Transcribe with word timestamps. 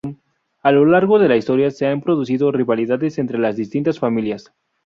A 0.63 0.71
lo 0.71 0.83
largo 0.83 1.19
de 1.19 1.27
la 1.27 1.37
historia 1.37 1.69
se 1.69 1.85
han 1.85 2.01
producido 2.01 2.51
rivalidades 2.51 3.19
entre 3.19 3.37
las 3.37 3.55
distintas 3.55 3.99
familias. 3.99 4.51